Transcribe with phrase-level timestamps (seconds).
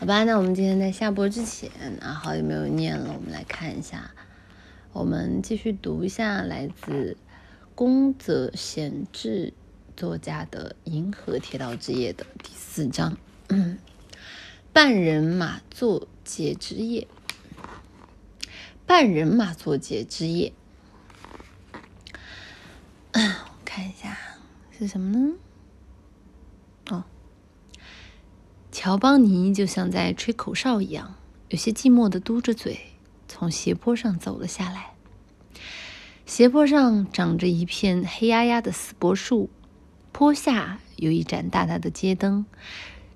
[0.00, 4.12] 好吧，那我们今天在下播之前啊，好久没有念了，我们来看一下，
[4.94, 7.18] 我们继续读一下来自
[7.74, 9.52] 宫泽贤治
[9.98, 13.18] 作家的《银河铁道之夜》的第四章，
[14.72, 17.06] 半人马座节之夜，
[18.86, 20.54] 半人马座节之夜，
[23.12, 24.16] 我看一下
[24.78, 25.34] 是什么呢？
[28.82, 31.16] 乔邦尼就像在吹口哨一样，
[31.50, 32.80] 有些寂寞的嘟着嘴，
[33.28, 34.94] 从斜坡上走了下来。
[36.24, 39.50] 斜坡上长着一片黑压压的死柏树，
[40.12, 42.46] 坡下有一盏大大的街灯，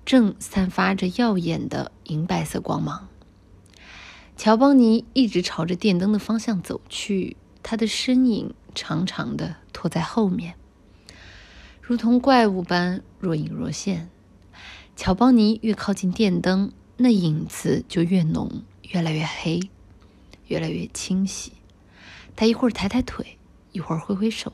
[0.05, 3.07] 正散发着耀眼的银白色光芒。
[4.37, 10.53] 乔邦尼一直朝着电灯的方向走去，他的身影长长的拖在后面，
[11.81, 14.11] 如同怪物般若隐若现。
[14.95, 19.59] 乔邦尼越靠近电灯，那影子就越浓，越来越黑，
[20.47, 21.51] 越来越清晰。
[22.35, 23.37] 他一会儿抬抬腿，
[23.73, 24.53] 一会儿挥挥手，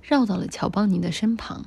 [0.00, 1.66] 绕到了乔邦尼的身旁。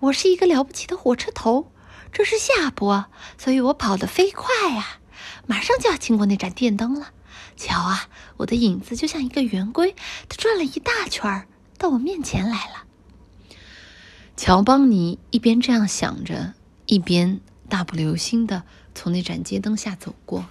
[0.00, 1.70] 我是一个了不起的火车头，
[2.10, 4.98] 这是下坡，所以我跑得飞快呀！
[5.46, 7.12] 马上就要经过那盏电灯了。
[7.56, 9.94] 瞧啊，我的影子就像一个圆规，
[10.28, 12.85] 它转了一大圈儿，到我面前来了。
[14.36, 16.52] 乔邦尼一边这样想着，
[16.84, 20.44] 一边大步流星的从那盏街灯下走过。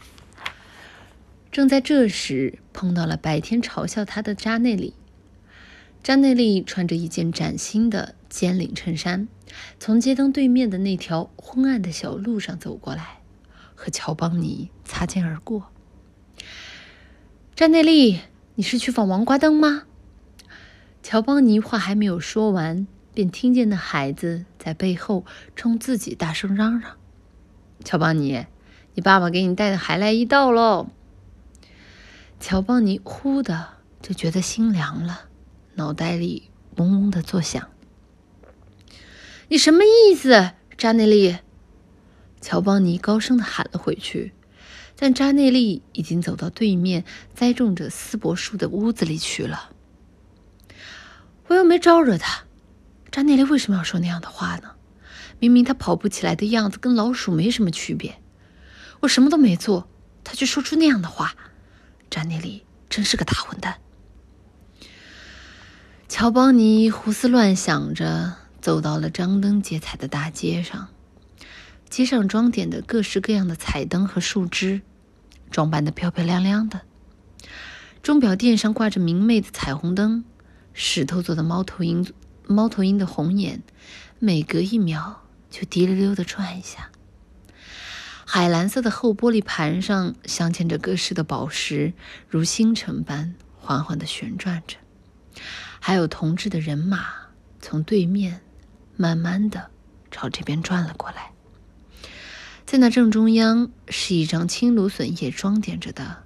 [1.51, 4.95] 正在这时，碰到了白天嘲笑他的扎内利。
[6.01, 9.27] 扎内利穿着一件崭新的尖领衬衫，
[9.79, 13.19] 从街灯对面的那条昏暗的小路上走过来，
[13.75, 15.67] 和乔邦尼擦肩而过。
[17.55, 18.19] 扎内利，
[18.55, 19.83] 你是去访王瓜灯吗？
[21.03, 22.87] 乔邦尼话还没有说完。
[23.15, 26.97] 便听见那孩子在背后冲自己大声嚷嚷
[27.85, 28.45] ：“乔邦尼，
[28.93, 30.89] 你爸爸给你带的还来一道喽！”
[32.41, 33.69] 乔邦尼忽的
[34.01, 35.29] 就觉得心凉了，
[35.75, 37.69] 脑袋里嗡嗡的作响。
[39.47, 41.37] “你什么意思，扎内利？”
[42.41, 44.33] 乔邦尼高声的喊了回去，
[44.97, 49.71] 但扎内利已经走到对面栽种着丝柏树的屋子里去了。
[51.47, 52.44] 我又没招惹他。
[53.15, 54.71] 扎内利为什么要说那样的话呢？
[55.39, 58.19] 明明他跑不起来的样子跟老鼠没什么区别。
[58.99, 59.87] 我什么都没做，
[60.25, 61.33] 他却说出那样的话。
[62.11, 63.77] 扎内利真是个大混蛋。
[66.09, 70.89] 乔邦尼胡思乱想着，走到了张灯结彩的大街上。
[71.89, 74.81] 街上装点的各式各样的彩灯和树枝，
[75.49, 76.81] 装扮的漂漂亮亮的。
[78.03, 80.25] 钟表店上挂着明媚的彩虹灯，
[80.73, 82.05] 石头做的猫头鹰。
[82.47, 83.63] 猫头鹰的红眼，
[84.19, 86.91] 每隔一秒就滴溜溜的转一下。
[88.25, 91.93] 海蓝色的厚玻璃盘上镶嵌着各式的宝石，
[92.27, 94.77] 如星辰般缓缓的旋转着。
[95.79, 97.13] 还有铜制的人马
[97.61, 98.41] 从对面
[98.95, 99.69] 慢慢的
[100.09, 101.31] 朝这边转了过来。
[102.65, 106.23] 在那正中央是一张青芦笋叶装点着的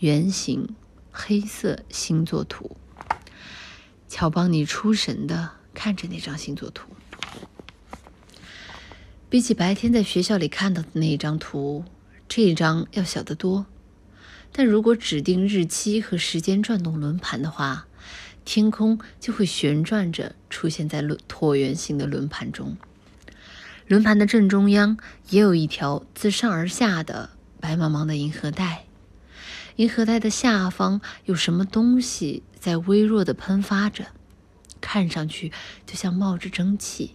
[0.00, 0.74] 圆形
[1.12, 2.76] 黑色星座图。
[4.08, 6.88] 乔邦尼出神的看着那张星座图，
[9.28, 11.84] 比起白天在学校里看到的那一张图，
[12.26, 13.66] 这一张要小得多。
[14.50, 17.86] 但如果指定日期和时间转动轮盘的话，
[18.46, 22.78] 天空就会旋转着出现在轮椭圆形的轮盘中。
[23.86, 24.96] 轮盘的正中央
[25.28, 27.30] 也有一条自上而下的
[27.60, 28.87] 白茫茫的银河带。
[29.78, 34.06] 银河带的下方有什么东西在微弱的喷发着，
[34.80, 35.52] 看上去
[35.86, 37.14] 就像冒着蒸汽。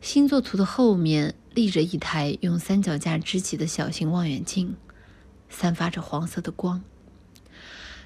[0.00, 4.74] 星座图的后面立着一台用三脚架支起的小型望远镜，
[5.50, 6.82] 散发着黄色的光。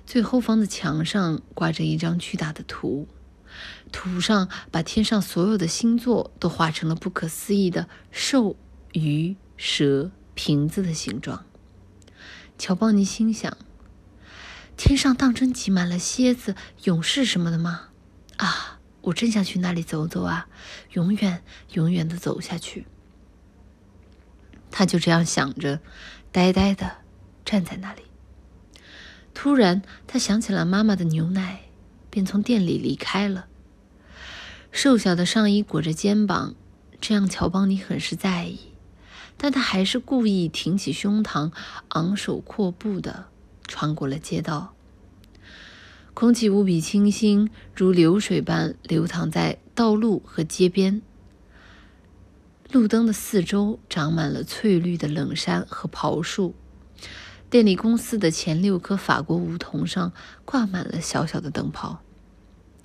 [0.04, 3.06] 最后方的墙上挂着一张巨大的图，
[3.92, 8.56] 图上把天上所有的星座都画成了不可思议的兽、
[8.94, 11.46] 鱼、蛇、瓶子的形状。
[12.58, 13.56] 乔邦尼心想
[14.76, 16.54] ：“天上当真挤满了蝎子、
[16.84, 17.88] 勇士什么的吗？
[18.36, 20.48] 啊，我真想去那里走走啊！
[20.92, 21.42] 永远、
[21.72, 22.86] 永远的走下去。”
[24.70, 25.80] 他就这样想着，
[26.32, 26.98] 呆呆的
[27.44, 28.02] 站在那里。
[29.32, 31.62] 突然，他想起了妈妈的牛奶，
[32.10, 33.46] 便从店里离开了。
[34.72, 36.54] 瘦小的上衣裹着肩膀，
[37.00, 38.73] 这样乔邦尼很是在意。
[39.36, 41.52] 但他还是故意挺起胸膛，
[41.88, 43.26] 昂首阔步的
[43.66, 44.74] 穿过了街道。
[46.14, 51.02] 空气无比清新，如流水般流淌在道路和街边。
[52.70, 56.54] 路灯的四周长满了翠绿的冷杉和桃树。
[57.50, 60.12] 电力公司的前六棵法国梧桐上
[60.44, 62.00] 挂满了小小的灯泡，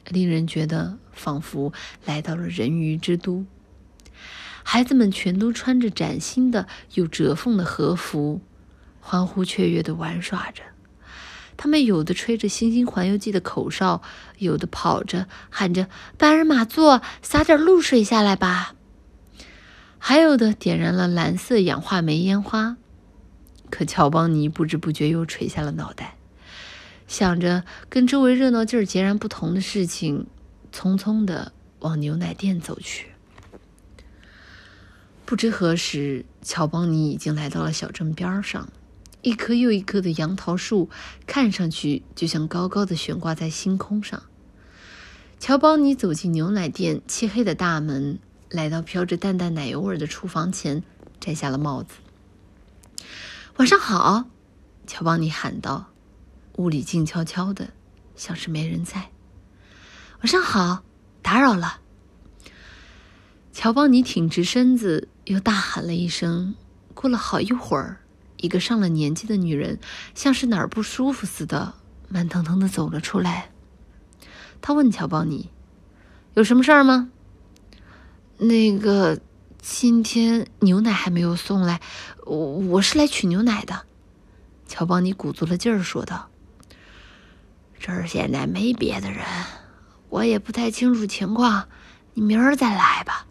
[0.08, 1.74] 令人觉得仿佛
[2.06, 3.46] 来到了人鱼之都。
[4.64, 8.42] 孩子们全都穿着崭新的、有折缝的和服，
[9.00, 10.64] 欢呼雀跃地玩耍着。
[11.58, 14.02] 他们有的吹着《星星环游记》的口哨，
[14.38, 18.76] 有的跑着喊着“班人马座，洒点露水下来吧”，
[20.00, 22.78] 还有的点燃了蓝色氧化煤烟花。
[23.70, 26.16] 可乔邦尼不知不觉又垂下了脑袋，
[27.08, 30.28] 想着跟周围热闹劲儿截然不同的事情，
[30.74, 33.08] 匆匆地往牛奶店走去。
[35.30, 38.68] 不知何时，乔邦尼已经来到了小镇边上，
[39.22, 40.90] 一棵又一棵的杨桃树
[41.28, 44.24] 看上去就像高高的悬挂在星空上。
[45.40, 48.18] 乔邦尼走进牛奶店漆黑的大门，
[48.50, 50.84] 来到飘着淡淡奶油味的厨房前，
[51.20, 51.94] 摘下了帽子。
[53.58, 54.26] 晚上好，
[54.88, 55.92] 乔邦尼喊道。
[56.56, 57.70] 屋里静悄悄的，
[58.16, 59.12] 像是没人在。
[60.22, 60.82] 晚上好，
[61.22, 61.82] 打扰了。
[63.52, 66.56] 乔邦尼挺直身子，又大喊了一声。
[66.94, 68.02] 过了好一会儿，
[68.38, 69.80] 一个上了年纪的女人，
[70.16, 71.76] 像是哪儿不舒服似的，
[72.08, 73.52] 慢腾腾的走了出来。
[74.62, 75.50] 他问乔邦尼
[76.34, 77.10] ：“有什么事儿吗？”
[78.38, 79.20] 那个。
[79.62, 81.82] 今天牛奶还没有送来，
[82.26, 83.82] 我我是来取牛奶的。
[84.66, 86.30] 乔邦尼鼓足了劲儿说道
[87.78, 89.26] ：“这儿现在没别的人，
[90.08, 91.68] 我也不太清楚情况，
[92.14, 93.28] 你明儿再来吧。”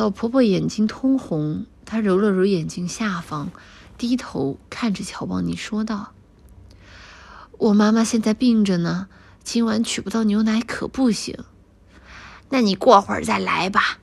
[0.00, 3.52] 老婆婆眼睛通红，她揉了揉眼睛下方，
[3.98, 6.12] 低头看着乔邦尼说道
[7.58, 9.08] ：“我妈妈现在病着呢，
[9.44, 11.44] 今晚取不到牛奶可不行。
[12.48, 13.98] 那你过会儿再来吧。”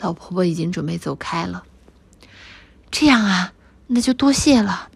[0.00, 1.64] 老婆婆已经准备走开了。
[2.90, 3.52] 这样啊，
[3.88, 4.88] 那就多谢了。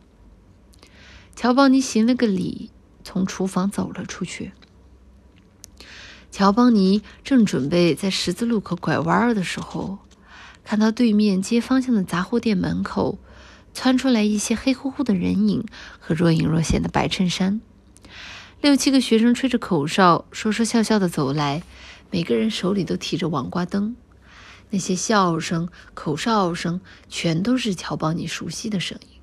[1.36, 2.70] 乔邦尼行了个礼，
[3.04, 4.52] 从厨房走了出去。
[6.30, 9.98] 乔邦尼正准备在十字路口拐弯的时候，
[10.64, 13.18] 看到对面街方向的杂货店门口
[13.74, 15.64] 窜出来一些黑乎乎的人影
[16.00, 17.60] 和若隐若现的白衬衫。
[18.60, 21.62] 六七个学生吹着口哨，说说笑笑的走来，
[22.10, 23.94] 每个人手里都提着网瓜灯。
[24.70, 26.80] 那些笑声、口哨声，
[27.10, 29.20] 全都是乔邦尼熟悉的声音，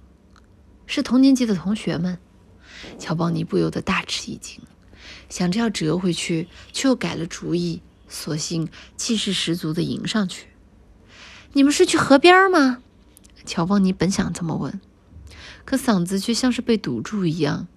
[0.86, 2.20] 是同年级的同学们。
[3.00, 4.62] 乔邦尼不由得大吃一惊，
[5.28, 10.46] 想着要折回去，却又改了主意，索性气势十足地迎上去。
[11.54, 12.84] “你们是去河边吗？”
[13.46, 14.80] 乔邦尼本想这么问，
[15.66, 17.68] 可嗓子却像是被堵住一样。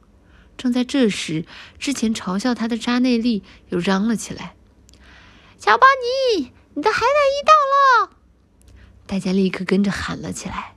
[0.57, 1.45] 正在这时，
[1.79, 4.55] 之前嘲笑他的扎内利又嚷了起来
[5.59, 5.89] ：“乔邦
[6.37, 7.53] 尼！”你的海胆衣到
[8.09, 8.17] 了！
[9.07, 10.75] 大家立刻跟着喊了起来。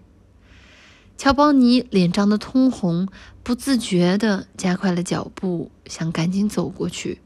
[1.18, 3.08] 乔邦尼脸涨得通红，
[3.42, 7.20] 不自觉地加快了脚步，想赶紧走过去。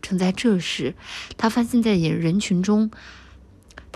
[0.00, 0.94] 正在这时，
[1.36, 2.90] 他发现，在人群中，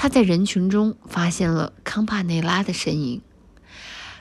[0.03, 3.23] 他在人群中发现了康帕内拉的身影。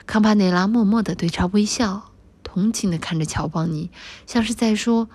[0.06, 2.12] 康帕内拉默默地对他微笑，
[2.44, 3.90] 同情地看着乔邦尼，
[4.24, 5.08] 像是在说：“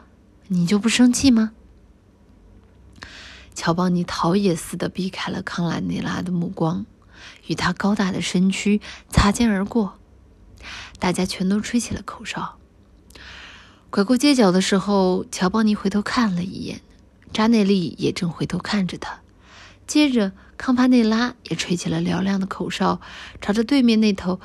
[0.50, 1.54] 你就不生气吗？”
[3.56, 6.86] 乔邦尼逃也似的避开了康兰内拉的目光，
[7.48, 9.98] 与他高大的身躯擦肩而过。
[11.00, 12.58] 大家全都吹起了口哨。
[13.90, 16.82] 拐过街角的时候，乔邦尼回头看了一眼，
[17.32, 19.22] 扎内利也正回头看着他。
[19.88, 23.00] 接着，康帕内拉也吹起了嘹亮的口哨，
[23.40, 24.40] 朝着对面那头，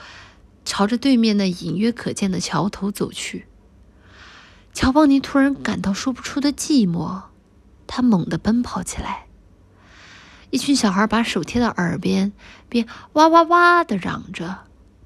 [0.64, 3.46] 朝着对面那隐约可见的桥头走去。
[4.72, 7.22] 乔邦尼突然感到说不出的寂寞。
[7.94, 9.26] 他猛地奔跑起来，
[10.48, 12.32] 一群小孩把手贴到耳边，
[12.70, 14.60] 边哇哇哇的嚷着，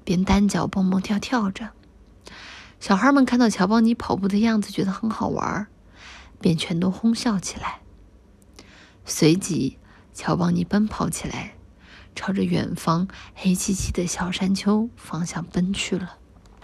[0.05, 1.71] 边单脚蹦蹦跳跳着。
[2.79, 5.67] 小孩们看到乔邦尼跑步的样子，觉得很好玩，
[6.39, 7.81] 便全都哄笑起来。
[9.03, 9.77] 随即，
[10.17, 11.53] 乔邦尼奔跑起来，
[12.15, 16.17] 朝着远方黑漆漆的小山丘方向奔去了。